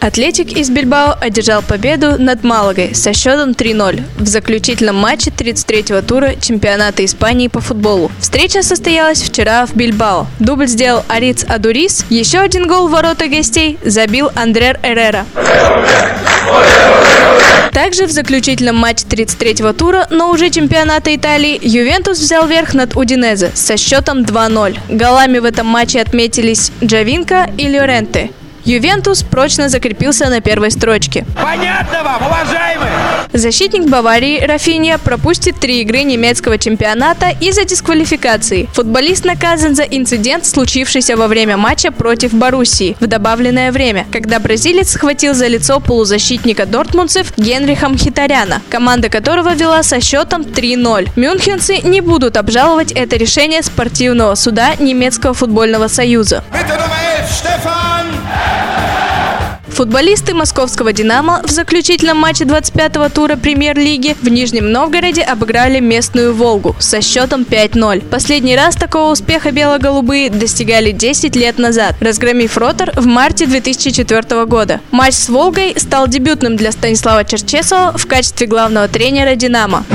Атлетик 0.00 0.56
из 0.56 0.70
Бильбао 0.70 1.18
одержал 1.20 1.60
победу 1.60 2.14
над 2.18 2.42
Малагой 2.42 2.94
со 2.94 3.12
счетом 3.12 3.50
3-0 3.50 4.02
в 4.18 4.26
заключительном 4.26 4.96
матче 4.96 5.30
33-го 5.30 6.00
тура 6.00 6.36
чемпионата 6.40 7.04
Испании 7.04 7.48
по 7.48 7.60
футболу. 7.60 8.10
Встреча 8.18 8.62
состоялась 8.62 9.20
вчера 9.20 9.66
в 9.66 9.74
Бильбао. 9.74 10.26
Дубль 10.38 10.68
сделал 10.68 11.04
Ариц 11.08 11.44
Адурис, 11.46 12.06
еще 12.08 12.38
один 12.38 12.66
гол 12.66 12.88
в 12.88 12.92
ворота 12.92 13.28
гостей 13.28 13.78
забил 13.84 14.30
Андрер 14.34 14.80
Эррера. 14.82 15.26
Также 17.72 18.06
в 18.06 18.10
заключительном 18.10 18.76
матче 18.76 19.04
33-го 19.06 19.74
тура, 19.74 20.06
но 20.08 20.30
уже 20.30 20.48
чемпионата 20.48 21.14
Италии, 21.14 21.58
Ювентус 21.60 22.18
взял 22.18 22.46
верх 22.46 22.72
над 22.72 22.96
Удинезе 22.96 23.50
со 23.54 23.76
счетом 23.76 24.22
2-0. 24.22 24.78
Голами 24.88 25.38
в 25.38 25.44
этом 25.44 25.66
матче 25.66 26.00
отметились 26.00 26.72
Джавинка 26.82 27.50
и 27.58 27.68
Лоренте. 27.68 28.30
Ювентус 28.64 29.22
прочно 29.22 29.68
закрепился 29.68 30.28
на 30.28 30.40
первой 30.40 30.70
строчке. 30.70 31.24
Понятно 31.34 32.02
вам, 32.04 32.22
уважаемые? 32.26 32.90
Защитник 33.32 33.88
Баварии 33.88 34.40
Рафинья 34.44 34.98
пропустит 34.98 35.56
три 35.60 35.82
игры 35.82 36.02
немецкого 36.02 36.58
чемпионата 36.58 37.30
из-за 37.40 37.64
дисквалификации. 37.64 38.68
Футболист 38.72 39.24
наказан 39.24 39.74
за 39.74 39.84
инцидент, 39.84 40.44
случившийся 40.46 41.16
во 41.16 41.28
время 41.28 41.56
матча 41.56 41.92
против 41.92 42.34
Боруссии 42.34 42.96
в 42.98 43.06
добавленное 43.06 43.70
время, 43.72 44.06
когда 44.12 44.40
бразилец 44.40 44.90
схватил 44.90 45.34
за 45.34 45.46
лицо 45.46 45.80
полузащитника 45.80 46.66
дортмундцев 46.66 47.32
Генриха 47.36 47.88
Мхитаряна, 47.88 48.62
команда 48.68 49.08
которого 49.08 49.54
вела 49.54 49.82
со 49.82 50.00
счетом 50.00 50.42
3-0. 50.42 51.10
Мюнхенцы 51.16 51.78
не 51.78 52.00
будут 52.00 52.36
обжаловать 52.36 52.92
это 52.92 53.16
решение 53.16 53.62
спортивного 53.62 54.34
суда 54.34 54.74
немецкого 54.78 55.34
футбольного 55.34 55.88
союза. 55.88 56.42
Bitte 56.52 56.76
Nummer 56.76 56.98
11, 57.16 57.30
Stefan. 57.30 57.79
Футболисты 59.80 60.34
московского 60.34 60.92
«Динамо» 60.92 61.40
в 61.42 61.50
заключительном 61.50 62.18
матче 62.18 62.44
25-го 62.44 63.08
тура 63.08 63.36
премьер-лиги 63.36 64.14
в 64.20 64.28
Нижнем 64.28 64.70
Новгороде 64.70 65.22
обыграли 65.22 65.80
местную 65.80 66.34
«Волгу» 66.34 66.76
со 66.78 67.00
счетом 67.00 67.46
5-0. 67.48 68.04
Последний 68.10 68.54
раз 68.54 68.76
такого 68.76 69.10
успеха 69.10 69.52
бело-голубые 69.52 70.28
достигали 70.28 70.90
10 70.90 71.34
лет 71.34 71.56
назад, 71.56 71.94
разгромив 72.00 72.58
«Ротор» 72.58 72.92
в 72.94 73.06
марте 73.06 73.46
2004 73.46 74.44
года. 74.44 74.80
Матч 74.90 75.14
с 75.14 75.30
«Волгой» 75.30 75.72
стал 75.78 76.08
дебютным 76.08 76.56
для 76.56 76.72
Станислава 76.72 77.24
Черчесова 77.24 77.96
в 77.96 78.06
качестве 78.06 78.46
главного 78.46 78.86
тренера 78.86 79.34
«Динамо». 79.34 79.86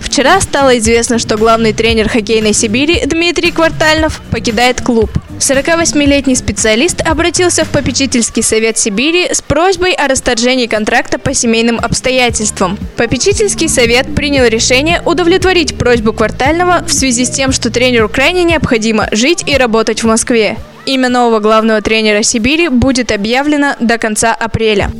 Вчера 0.00 0.40
стало 0.40 0.76
известно, 0.78 1.20
что 1.20 1.36
главный 1.36 1.72
тренер 1.72 2.08
хоккейной 2.08 2.52
Сибири 2.52 3.02
Дмитрий 3.06 3.52
Квартальнов 3.52 4.20
покидает 4.32 4.80
клуб. 4.80 5.10
48-летний 5.38 6.34
специалист 6.34 7.00
обратился 7.00 7.64
в 7.64 7.70
попечительский 7.70 8.42
совет 8.42 8.78
Сибири 8.78 9.28
с 9.32 9.42
просьбой 9.42 9.92
о 9.92 10.08
расторжении 10.08 10.66
контракта 10.66 11.18
по 11.18 11.34
семейным 11.34 11.78
обстоятельствам. 11.78 12.78
Попечительский 12.96 13.68
совет 13.68 14.14
принял 14.14 14.44
решение 14.44 15.02
удовлетворить 15.04 15.76
просьбу 15.78 16.12
Квартального 16.12 16.84
в 16.86 16.92
связи 16.92 17.24
с 17.24 17.30
тем, 17.30 17.52
что 17.52 17.70
тренеру 17.70 18.08
крайне 18.08 18.44
необходимо 18.44 19.08
жить 19.12 19.44
и 19.46 19.56
работать 19.56 20.02
в 20.02 20.06
Москве. 20.06 20.56
Имя 20.86 21.08
нового 21.08 21.40
главного 21.40 21.80
тренера 21.80 22.22
Сибири 22.22 22.68
будет 22.68 23.10
объявлено 23.10 23.74
до 23.80 23.98
конца 23.98 24.32
апреля. 24.32 24.90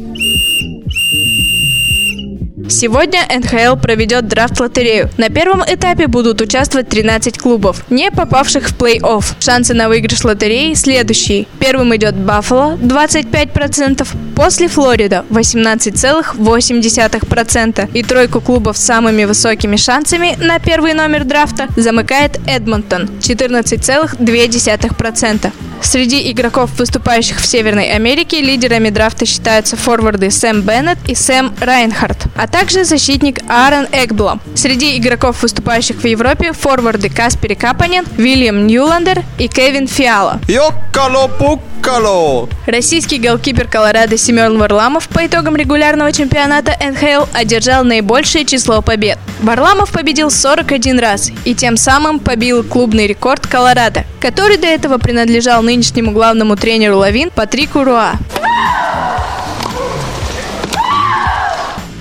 Сегодня 2.69 3.21
НХЛ 3.29 3.77
проведет 3.77 4.27
драфт-лотерею. 4.29 5.11
На 5.17 5.29
первом 5.29 5.63
этапе 5.67 6.09
будут 6.09 6.41
участвовать 6.41 6.89
13 6.89 7.39
клубов, 7.39 7.85
не 7.91 8.11
попавших 8.11 8.71
в 8.71 8.77
плей-офф. 8.77 9.25
Шансы 9.39 9.73
на 9.75 9.89
выигрыш 9.89 10.25
лотереи 10.25 10.75
следующие. 10.75 11.47
Первым 11.61 11.95
идет 11.97 12.17
Баффало 12.17 12.77
25%, 12.77 14.09
после 14.35 14.67
Флорида 14.69 15.25
18,8%. 15.31 17.91
И 17.93 18.03
тройку 18.03 18.41
клубов 18.41 18.77
с 18.77 18.85
самыми 18.85 19.25
высокими 19.25 19.77
шансами 19.77 20.37
на 20.39 20.59
первый 20.59 20.95
номер 20.95 21.23
драфта 21.25 21.69
замыкает 21.77 22.41
Эдмонтон 22.47 23.05
14,2%. 23.21 25.53
Среди 25.83 26.31
игроков, 26.33 26.71
выступающих 26.79 27.39
в 27.39 27.47
Северной 27.47 27.93
Америке, 27.93 28.41
лидерами 28.41 28.89
драфта 28.91 29.27
считаются 29.27 29.77
форварды 29.77 30.31
Сэм 30.31 30.63
Беннет 30.63 30.97
и 31.07 31.15
Сэм 31.15 31.55
Райнхард, 31.61 32.17
а 32.35 32.49
также 32.49 32.56
защитник 32.85 33.41
Аарон 33.49 33.87
Экблад. 33.93 34.41
Среди 34.55 34.97
игроков, 34.97 35.43
выступающих 35.43 35.97
в 35.97 36.07
Европе, 36.07 36.53
форварды 36.53 37.11
Каспери 37.11 37.55
Капанен, 37.55 38.05
Вильям 38.17 38.67
Нюландер 38.67 39.23
и 39.39 39.47
Кевин 39.47 39.87
Фиала. 39.87 40.41
Йоккало-пуккало! 40.49 42.49
Российский 42.67 43.19
голкипер 43.19 43.69
Колорадо 43.69 44.17
Семен 44.17 44.59
Варламов 44.59 45.09
по 45.09 45.27
итогам 45.27 45.55
регулярного 45.55 46.13
чемпионата 46.13 46.75
НХЛ 46.81 47.27
одержал 47.35 47.85
наибольшее 47.85 48.45
число 48.45 48.81
побед. 48.81 49.19
Варламов 49.43 49.93
победил 49.93 50.31
41 50.31 50.99
раз 50.99 51.31
и 51.45 51.55
тем 51.55 51.77
самым 51.77 52.21
побил 52.21 52.65
клубный 52.65 53.07
рекорд 53.07 53.47
Колорадо, 53.47 54.05
который 54.19 54.57
до 54.57 54.67
этого 54.67 54.99
принадлежал 54.99 55.63
нынешнему 55.63 56.13
главному 56.13 56.57
тренеру 56.57 56.99
Лавин 56.99 57.31
Патрику 57.31 57.85
Руа. 57.85 58.15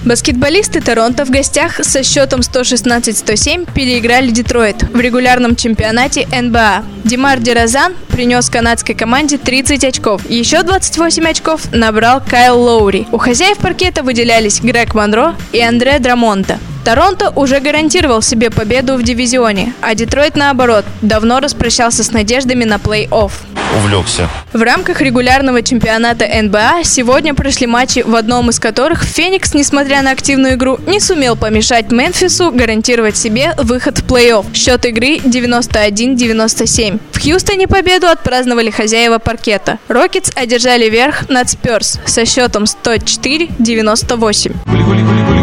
Баскетболисты 0.06 0.82
Торонто 0.82 1.26
в 1.26 1.32
гостях 1.32 1.84
со 1.84 2.04
счетом 2.04 2.42
116-107 2.42 3.68
переиграли 3.74 4.30
Детройт 4.30 4.84
в 4.84 5.00
регулярном 5.00 5.56
чемпионате 5.56 6.28
НБА. 6.28 6.84
Димар 7.04 7.40
Дерозан 7.40 7.96
принес 8.10 8.52
канадской 8.52 8.94
команде 8.94 9.40
30 9.40 9.84
очков. 9.84 10.22
Еще 10.30 10.62
28 10.62 11.28
очков 11.28 11.74
набрал 11.74 12.22
Кайл 12.22 12.62
Лоури. 12.62 13.08
У 13.12 13.18
хозяев 13.18 13.58
паркета 13.58 14.04
выделялись 14.04 14.62
Грег 14.62 14.94
Монро 14.94 15.36
и 15.52 15.60
Андре 15.60 15.98
Драмонта. 15.98 16.60
Торонто 16.86 17.32
уже 17.32 17.60
гарантировал 17.60 18.22
себе 18.22 18.52
победу 18.52 18.98
в 18.98 19.02
дивизионе, 19.02 19.74
а 19.82 19.96
Детройт, 19.96 20.36
наоборот, 20.36 20.86
давно 21.02 21.40
распрощался 21.40 22.04
с 22.04 22.12
надеждами 22.12 22.64
на 22.64 22.76
плей-офф. 22.76 23.32
Увлекся. 23.76 24.30
В 24.54 24.62
рамках 24.62 25.02
регулярного 25.02 25.62
чемпионата 25.62 26.26
НБА 26.26 26.84
сегодня 26.84 27.34
прошли 27.34 27.68
матчи, 27.68 28.04
в 28.06 28.16
одном 28.16 28.50
из 28.50 28.60
которых 28.60 29.04
Феникс, 29.04 29.54
несмотря 29.54 30.02
на 30.02 30.12
активную 30.12 30.56
игру, 30.56 30.80
не 30.88 31.00
сумел 31.00 31.36
помешать 31.36 31.92
Мемфису 31.92 32.52
гарантировать 32.52 33.18
себе 33.18 33.54
выход 33.58 34.00
в 34.00 34.06
плей-офф. 34.06 34.46
Счет 34.54 34.86
игры 34.86 35.18
91-97. 35.18 37.00
В 37.12 37.22
Хьюстоне 37.22 37.68
победу 37.68 38.08
отпраздновали 38.08 38.72
хозяева 38.72 39.20
паркета. 39.20 39.78
Рокетс 39.88 40.32
одержали 40.36 40.90
верх 40.90 41.30
над 41.30 41.50
Спёрс 41.50 42.00
со 42.06 42.26
счетом 42.26 42.64
104-98. 42.64 45.35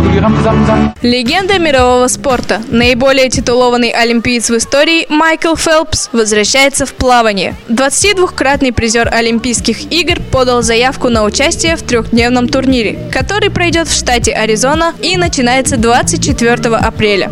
Легенда 1.02 1.58
мирового 1.58 2.08
спорта. 2.08 2.62
Наиболее 2.68 3.28
титулованный 3.28 3.90
олимпиец 3.90 4.50
в 4.50 4.56
истории 4.56 5.06
Майкл 5.08 5.54
Фелпс 5.54 6.10
возвращается 6.12 6.86
в 6.86 6.94
плавание. 6.94 7.54
22-кратный 7.68 8.72
призер 8.72 9.08
Олимпийских 9.12 9.90
игр 9.92 10.20
подал 10.30 10.62
заявку 10.62 11.08
на 11.08 11.24
участие 11.24 11.76
в 11.76 11.82
трехдневном 11.82 12.48
турнире, 12.48 12.98
который 13.12 13.50
пройдет 13.50 13.88
в 13.88 13.96
штате 13.96 14.32
Аризона 14.32 14.94
и 15.00 15.16
начинается 15.16 15.76
24 15.76 16.76
апреля. 16.76 17.30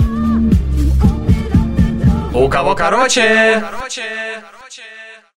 У 2.32 2.48
кого 2.48 2.74
короче? 2.74 3.62